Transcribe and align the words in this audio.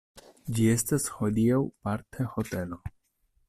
Ĝi 0.57 0.63
estas 0.75 1.05
hodiaŭ 1.17 1.61
parte 1.89 2.29
hotelo. 2.33 2.85